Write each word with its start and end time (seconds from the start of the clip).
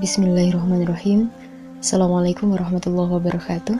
Bismillahirrahmanirrahim. 0.00 1.28
Assalamualaikum 1.84 2.56
warahmatullahi 2.56 3.12
wabarakatuh. 3.12 3.76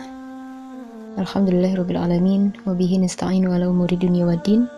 Alhamdulillahirrabbilalamin 1.17 2.53
Wabihi 2.69 3.01
nasta'inu 3.01 3.49
ala 3.49 3.73
umuri 3.73 3.97
dunia 3.97 4.29
wa 4.29 4.37
din. 4.37 4.69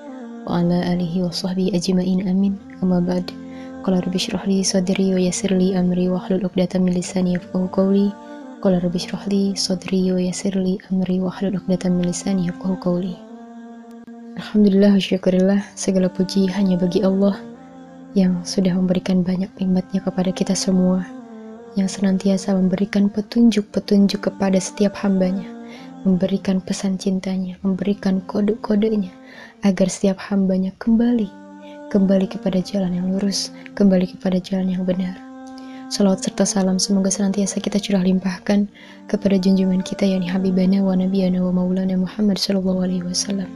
Wa 0.47 0.63
ala 0.63 0.87
alihi 0.95 1.27
wa 1.27 1.35
sahbihi 1.35 1.75
ajma'in 1.75 2.31
amin. 2.31 2.55
Amma 2.79 3.03
ba'd. 3.03 3.35
Qala 3.83 3.99
rabbi 4.07 4.15
syrahli 4.15 4.63
sadri 4.63 5.11
wa 5.11 5.19
yasirli 5.19 5.75
amri 5.75 6.07
Wa 6.07 6.23
hlul 6.23 6.47
uqdatan 6.47 6.87
min 6.87 6.95
lisani 6.95 7.35
yafqahu 7.35 7.67
qawli. 7.75 8.15
Qala 8.63 8.79
rabbi 8.79 9.03
syrahli 9.03 9.59
sadri 9.59 10.15
wa 10.15 10.23
yasirli 10.23 10.79
amri 10.95 11.19
Wa 11.19 11.35
hlul 11.35 11.59
uqdatan 11.59 11.99
min 11.99 12.15
lisani 12.15 12.47
yafqahu 12.47 12.79
qawli. 12.79 13.19
Alhamdulillah 14.39 14.95
wa 14.95 15.03
syukurillah. 15.03 15.61
Segala 15.75 16.07
puji 16.07 16.47
hanya 16.55 16.79
bagi 16.79 17.03
Allah 17.03 17.35
yang 18.15 18.47
sudah 18.47 18.79
memberikan 18.79 19.27
banyak 19.27 19.51
nikmatnya 19.59 19.99
kepada 19.99 20.31
kita 20.31 20.55
semua 20.55 21.03
yang 21.75 21.91
senantiasa 21.91 22.55
memberikan 22.55 23.11
petunjuk-petunjuk 23.11 24.31
kepada 24.31 24.59
setiap 24.63 24.95
hambanya, 25.03 25.47
memberikan 26.07 26.63
pesan 26.63 26.99
cintanya, 26.99 27.59
memberikan 27.67 28.23
kode-kodenya, 28.31 29.11
agar 29.67 29.91
setiap 29.91 30.19
hambanya 30.23 30.71
kembali, 30.79 31.27
kembali 31.91 32.27
kepada 32.31 32.63
jalan 32.63 32.95
yang 32.95 33.07
lurus, 33.11 33.51
kembali 33.75 34.15
kepada 34.15 34.39
jalan 34.39 34.71
yang 34.71 34.87
benar. 34.87 35.19
Salawat 35.91 36.25
serta 36.25 36.49
salam 36.49 36.81
semoga 36.81 37.13
senantiasa 37.13 37.61
kita 37.61 37.79
curah 37.79 38.03
limpahkan 38.03 38.67
kepada 39.07 39.37
junjungan 39.37 39.85
kita 39.85 40.09
yakni 40.09 40.27
Habibana 40.27 40.81
wa 40.81 40.97
Nabiyana 40.97 41.45
wa 41.45 41.53
Maulana 41.53 41.95
Muhammad 41.95 42.41
Sallallahu 42.41 42.83
Alaihi 42.83 43.05
Wasallam. 43.05 43.47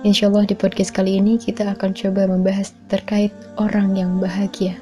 Insya 0.00 0.32
Allah 0.32 0.48
di 0.48 0.56
podcast 0.56 0.96
kali 0.96 1.20
ini 1.20 1.36
kita 1.36 1.68
akan 1.76 1.92
coba 1.92 2.24
membahas 2.24 2.72
terkait 2.88 3.30
orang 3.60 3.92
yang 3.92 4.16
bahagia 4.16 4.72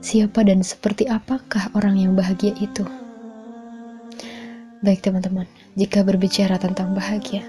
siapa 0.00 0.40
dan 0.44 0.64
seperti 0.64 1.04
apakah 1.08 1.68
orang 1.76 2.00
yang 2.00 2.12
bahagia 2.16 2.56
itu. 2.56 2.84
Baik 4.80 5.04
teman-teman, 5.04 5.44
jika 5.76 6.00
berbicara 6.00 6.56
tentang 6.56 6.96
bahagia, 6.96 7.44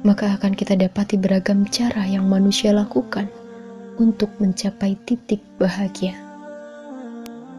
maka 0.00 0.32
akan 0.40 0.56
kita 0.56 0.74
dapati 0.80 1.20
beragam 1.20 1.68
cara 1.68 2.08
yang 2.08 2.24
manusia 2.24 2.72
lakukan 2.72 3.28
untuk 4.00 4.32
mencapai 4.40 4.96
titik 5.04 5.44
bahagia. 5.60 6.16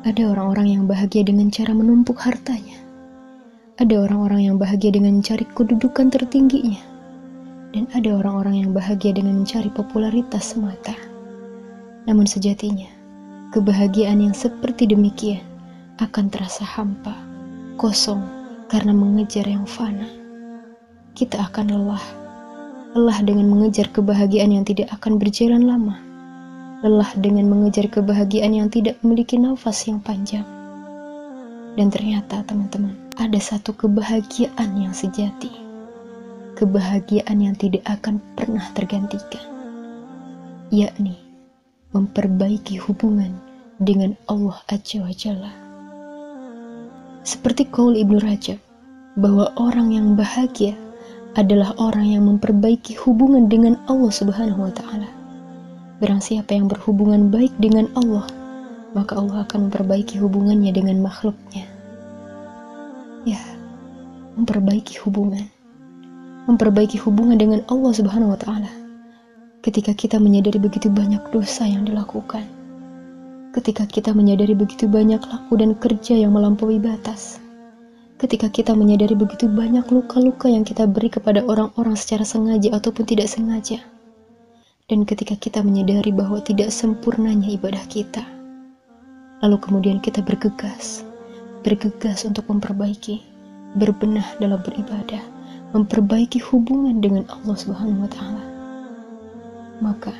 Ada 0.04 0.28
orang-orang 0.36 0.74
yang 0.74 0.84
bahagia 0.90 1.24
dengan 1.24 1.48
cara 1.54 1.72
menumpuk 1.72 2.20
hartanya. 2.20 2.76
Ada 3.80 4.04
orang-orang 4.04 4.52
yang 4.52 4.58
bahagia 4.60 4.92
dengan 4.92 5.22
mencari 5.22 5.48
kedudukan 5.56 6.12
tertingginya. 6.12 6.82
Dan 7.74 7.90
ada 7.96 8.22
orang-orang 8.22 8.68
yang 8.68 8.70
bahagia 8.76 9.18
dengan 9.18 9.42
mencari 9.42 9.72
popularitas 9.74 10.54
semata. 10.54 10.94
Namun 12.06 12.28
sejatinya, 12.28 12.93
Kebahagiaan 13.54 14.18
yang 14.18 14.34
seperti 14.34 14.90
demikian 14.90 15.46
akan 16.02 16.26
terasa 16.34 16.66
hampa, 16.66 17.14
kosong 17.78 18.26
karena 18.66 18.98
mengejar 18.98 19.46
yang 19.46 19.70
fana. 19.70 20.10
Kita 21.14 21.38
akan 21.38 21.70
lelah, 21.70 22.02
lelah 22.98 23.20
dengan 23.22 23.54
mengejar 23.54 23.94
kebahagiaan 23.94 24.58
yang 24.58 24.66
tidak 24.66 24.90
akan 24.98 25.22
berjalan 25.22 25.70
lama, 25.70 26.02
lelah 26.82 27.14
dengan 27.22 27.46
mengejar 27.46 27.94
kebahagiaan 27.94 28.58
yang 28.58 28.74
tidak 28.74 28.98
memiliki 29.06 29.38
nafas 29.38 29.86
yang 29.86 30.02
panjang. 30.02 30.50
Dan 31.78 31.94
ternyata, 31.94 32.42
teman-teman, 32.50 32.98
ada 33.22 33.38
satu 33.38 33.70
kebahagiaan 33.78 34.82
yang 34.82 34.98
sejati, 34.98 35.54
kebahagiaan 36.58 37.38
yang 37.38 37.54
tidak 37.54 37.86
akan 37.86 38.18
pernah 38.34 38.66
tergantikan, 38.74 39.46
yakni 40.74 41.23
memperbaiki 41.94 42.82
hubungan 42.82 43.38
dengan 43.78 44.18
Allah 44.26 44.58
Azza 44.66 45.06
wa. 45.06 45.54
Seperti 47.22 47.70
kaul 47.70 47.94
Ibnu 47.94 48.18
Rajab, 48.18 48.58
bahwa 49.14 49.54
orang 49.62 49.94
yang 49.94 50.18
bahagia 50.18 50.74
adalah 51.38 51.78
orang 51.78 52.10
yang 52.10 52.26
memperbaiki 52.26 52.98
hubungan 52.98 53.46
dengan 53.46 53.78
Allah 53.86 54.10
Subhanahu 54.10 54.66
wa 54.66 54.74
taala. 54.74 55.06
Barang 56.02 56.18
siapa 56.18 56.58
yang 56.58 56.66
berhubungan 56.66 57.30
baik 57.30 57.54
dengan 57.62 57.86
Allah, 57.94 58.26
maka 58.98 59.14
Allah 59.14 59.46
akan 59.46 59.70
memperbaiki 59.70 60.18
hubungannya 60.18 60.74
dengan 60.74 60.98
makhluknya. 60.98 61.70
Ya, 63.24 63.40
memperbaiki 64.34 64.98
hubungan. 65.06 65.46
Memperbaiki 66.50 66.98
hubungan 67.06 67.38
dengan 67.38 67.62
Allah 67.70 67.94
Subhanahu 67.94 68.34
wa 68.34 68.40
taala 68.42 68.83
ketika 69.64 69.96
kita 69.96 70.20
menyadari 70.20 70.60
begitu 70.60 70.92
banyak 70.92 71.24
dosa 71.32 71.64
yang 71.64 71.88
dilakukan, 71.88 72.44
ketika 73.56 73.88
kita 73.88 74.12
menyadari 74.12 74.52
begitu 74.52 74.92
banyak 74.92 75.24
laku 75.24 75.56
dan 75.56 75.72
kerja 75.80 76.20
yang 76.20 76.36
melampaui 76.36 76.84
batas, 76.84 77.40
ketika 78.20 78.52
kita 78.52 78.76
menyadari 78.76 79.16
begitu 79.16 79.48
banyak 79.48 79.88
luka-luka 79.88 80.52
yang 80.52 80.68
kita 80.68 80.84
beri 80.84 81.08
kepada 81.08 81.48
orang-orang 81.48 81.96
secara 81.96 82.28
sengaja 82.28 82.76
ataupun 82.76 83.08
tidak 83.08 83.32
sengaja, 83.32 83.80
dan 84.92 85.08
ketika 85.08 85.40
kita 85.40 85.64
menyadari 85.64 86.12
bahwa 86.12 86.44
tidak 86.44 86.68
sempurnanya 86.68 87.48
ibadah 87.56 87.88
kita, 87.88 88.28
lalu 89.40 89.64
kemudian 89.64 90.04
kita 90.04 90.20
bergegas, 90.20 91.08
bergegas 91.64 92.28
untuk 92.28 92.52
memperbaiki, 92.52 93.24
berbenah 93.80 94.28
dalam 94.44 94.60
beribadah, 94.60 95.24
memperbaiki 95.72 96.44
hubungan 96.52 97.00
dengan 97.00 97.24
Allah 97.32 97.56
Subhanahu 97.56 98.04
wa 98.04 98.12
Ta'ala 98.12 98.53
maka 99.84 100.16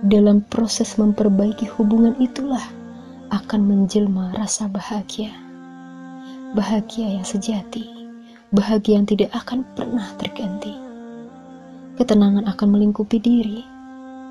dalam 0.00 0.40
proses 0.48 0.96
memperbaiki 0.96 1.68
hubungan 1.76 2.16
itulah 2.16 2.64
akan 3.28 3.60
menjelma 3.66 4.32
rasa 4.32 4.64
bahagia. 4.70 5.34
Bahagia 6.56 7.20
yang 7.20 7.26
sejati, 7.28 7.84
bahagia 8.48 8.96
yang 8.96 9.04
tidak 9.04 9.28
akan 9.36 9.68
pernah 9.76 10.08
terganti. 10.16 10.72
Ketenangan 12.00 12.48
akan 12.48 12.68
melingkupi 12.72 13.20
diri, 13.20 13.60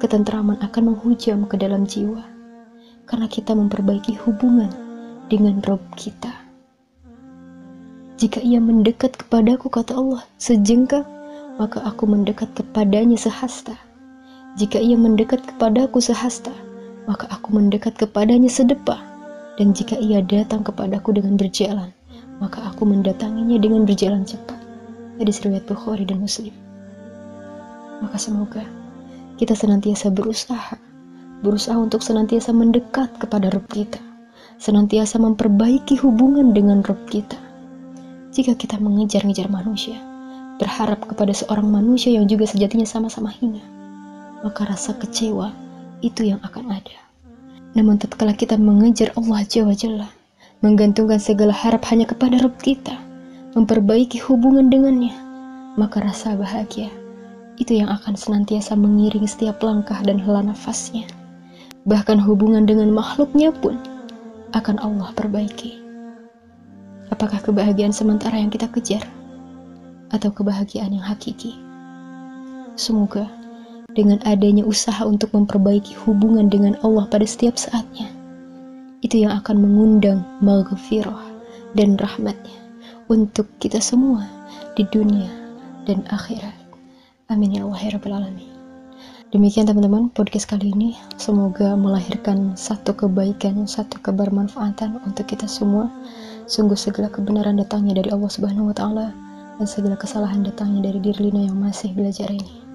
ketentraman 0.02 0.58
akan 0.66 0.94
menghujam 0.96 1.46
ke 1.46 1.62
dalam 1.62 1.86
jiwa, 1.86 2.26
karena 3.06 3.30
kita 3.30 3.54
memperbaiki 3.54 4.18
hubungan 4.26 4.72
dengan 5.30 5.62
Rob 5.62 5.84
kita. 5.94 6.34
Jika 8.18 8.42
ia 8.42 8.58
mendekat 8.58 9.14
kepadaku, 9.14 9.70
kata 9.70 9.94
Allah, 9.94 10.26
sejengkal, 10.42 11.06
maka 11.62 11.86
aku 11.86 12.10
mendekat 12.10 12.50
kepadanya 12.58 13.14
sehasta. 13.14 13.87
Jika 14.58 14.82
ia 14.82 14.98
mendekat 14.98 15.46
kepadaku 15.46 16.02
sehasta, 16.02 16.50
maka 17.06 17.30
aku 17.30 17.54
mendekat 17.54 17.94
kepadanya 17.94 18.50
sedepa. 18.50 18.98
Dan 19.54 19.78
jika 19.78 19.94
ia 20.02 20.18
datang 20.26 20.66
kepadaku 20.66 21.14
dengan 21.14 21.38
berjalan, 21.38 21.94
maka 22.42 22.66
aku 22.66 22.90
mendatanginya 22.90 23.62
dengan 23.62 23.86
berjalan 23.86 24.26
cepat. 24.26 24.58
Hadis 25.22 25.46
riwayat 25.46 25.70
Bukhari 25.70 26.10
dan 26.10 26.26
Muslim. 26.26 26.54
Maka 28.02 28.18
semoga 28.18 28.66
kita 29.38 29.54
senantiasa 29.54 30.10
berusaha, 30.10 30.74
berusaha 31.46 31.78
untuk 31.78 32.02
senantiasa 32.02 32.50
mendekat 32.50 33.14
kepada 33.22 33.54
Rabb 33.54 33.70
kita, 33.70 34.02
senantiasa 34.58 35.22
memperbaiki 35.22 36.02
hubungan 36.02 36.50
dengan 36.50 36.82
Rabb 36.82 37.06
kita. 37.10 37.38
Jika 38.34 38.58
kita 38.58 38.82
mengejar-ngejar 38.82 39.54
manusia, 39.54 40.02
berharap 40.58 41.06
kepada 41.06 41.34
seorang 41.34 41.70
manusia 41.70 42.18
yang 42.18 42.26
juga 42.26 42.50
sejatinya 42.50 42.86
sama-sama 42.86 43.30
hina, 43.30 43.62
maka 44.42 44.68
rasa 44.70 44.94
kecewa 44.98 45.54
itu 46.06 46.30
yang 46.30 46.42
akan 46.46 46.78
ada. 46.78 46.98
Namun 47.74 47.98
tatkala 48.02 48.34
kita 48.34 48.58
mengejar 48.58 49.14
Allah 49.18 49.46
Jawa 49.46 49.74
Jalla, 49.74 50.10
menggantungkan 50.66 51.22
segala 51.22 51.54
harap 51.54 51.86
hanya 51.94 52.10
kepada 52.10 52.42
Rabb 52.42 52.58
kita, 52.62 52.98
memperbaiki 53.54 54.22
hubungan 54.26 54.70
dengannya, 54.70 55.14
maka 55.78 56.02
rasa 56.02 56.34
bahagia 56.34 56.90
itu 57.58 57.82
yang 57.82 57.90
akan 57.90 58.14
senantiasa 58.14 58.78
mengiring 58.78 59.26
setiap 59.26 59.62
langkah 59.66 59.98
dan 60.06 60.22
hela 60.22 60.46
nafasnya. 60.46 61.10
Bahkan 61.90 62.22
hubungan 62.22 62.70
dengan 62.70 62.94
makhluknya 62.94 63.50
pun 63.50 63.82
akan 64.54 64.78
Allah 64.78 65.10
perbaiki. 65.18 65.82
Apakah 67.10 67.42
kebahagiaan 67.42 67.96
sementara 67.96 68.38
yang 68.38 68.54
kita 68.54 68.70
kejar 68.70 69.02
atau 70.14 70.30
kebahagiaan 70.30 70.94
yang 70.94 71.06
hakiki? 71.06 71.56
Semoga 72.78 73.26
dengan 73.98 74.22
adanya 74.30 74.62
usaha 74.62 75.02
untuk 75.02 75.34
memperbaiki 75.34 75.98
hubungan 76.06 76.54
dengan 76.54 76.78
Allah 76.86 77.10
pada 77.10 77.26
setiap 77.26 77.58
saatnya. 77.58 78.06
Itu 79.02 79.26
yang 79.26 79.34
akan 79.42 79.58
mengundang 79.58 80.22
maghfirah 80.46 81.34
dan 81.74 81.98
rahmatnya 81.98 82.62
untuk 83.10 83.50
kita 83.58 83.82
semua 83.82 84.30
di 84.78 84.86
dunia 84.94 85.34
dan 85.90 86.06
akhirat. 86.14 86.54
Amin 87.34 87.58
ya 87.58 87.66
Allah 87.66 87.82
ya 87.82 87.98
Alamin. 87.98 88.52
Demikian 89.28 89.68
teman-teman 89.68 90.08
podcast 90.14 90.48
kali 90.48 90.72
ini 90.72 90.96
semoga 91.20 91.76
melahirkan 91.76 92.56
satu 92.56 92.96
kebaikan, 92.96 93.68
satu 93.68 94.00
kebermanfaatan 94.00 95.04
untuk 95.04 95.28
kita 95.28 95.50
semua. 95.50 95.92
Sungguh 96.48 96.80
segala 96.80 97.12
kebenaran 97.12 97.60
datangnya 97.60 98.00
dari 98.00 98.08
Allah 98.14 98.32
Subhanahu 98.32 98.72
wa 98.72 98.76
taala 98.78 99.12
dan 99.60 99.68
segala 99.68 100.00
kesalahan 100.00 100.48
datangnya 100.48 100.94
dari 100.94 101.04
diri 101.04 101.28
Lina 101.28 101.52
yang 101.52 101.60
masih 101.60 101.92
belajar 101.92 102.32
ini. 102.32 102.67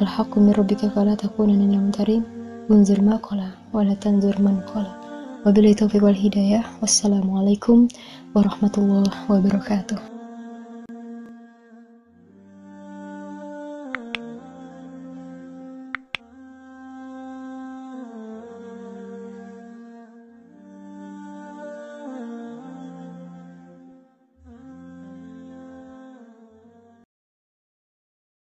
الحق 0.00 0.38
من 0.38 0.52
ربك 0.52 0.86
فلا 0.94 1.14
تكونن 1.14 1.58
من 1.58 1.74
الممترين 1.74 2.22
انذر 2.70 3.00
ما 3.00 3.16
قال 3.16 3.40
ولا 3.72 3.94
تنذر 3.94 4.36
من 4.42 4.60
قال 4.74 5.02
Wabillahi 5.42 5.74
taufiq 5.74 6.06
wal 6.06 6.14
hidayah. 6.14 6.62
Wassalamualaikum 6.78 7.90
warahmatullahi 8.30 9.26
wabarakatuh. 9.26 10.15